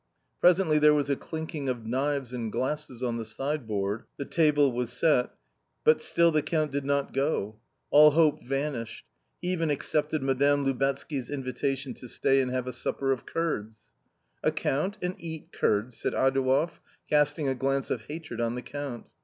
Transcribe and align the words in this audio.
Presently 0.39 0.79
there 0.79 0.95
was 0.95 1.11
a 1.11 1.15
clinking 1.15 1.69
of 1.69 1.85
knives 1.85 2.33
and 2.33 2.51
glasses 2.51 3.03
on 3.03 3.17
the 3.17 3.23
sideboard, 3.23 4.05
the 4.17 4.25
table 4.25 4.71
was 4.71 4.91
set, 4.91 5.29
but 5.83 6.01
still 6.01 6.31
the 6.31 6.41
Count 6.41 6.71
did 6.71 6.83
not 6.83 7.13
go. 7.13 7.57
All 7.91 8.09
hope 8.09 8.43
vanished. 8.43 9.05
He 9.43 9.49
even 9.49 9.69
accepted 9.69 10.23
Madame 10.23 10.65
Lubetzky's 10.65 11.29
invitation 11.29 11.93
to 11.93 12.07
stay 12.07 12.41
and 12.41 12.49
have 12.49 12.65
a 12.65 12.73
supper 12.73 13.11
of 13.11 13.27
curds." 13.27 13.91
A 14.43 14.51
Count, 14.51 14.97
and 15.03 15.13
eat 15.19 15.51
curds!" 15.51 15.97
said 15.97 16.13
Adouev, 16.15 16.79
casting 17.07 17.47
a 17.47 17.53
glance 17.53 17.91
of 17.91 18.01
hatred 18.07 18.41
on 18.41 18.55
the 18.55 18.63
Count. 18.63 19.05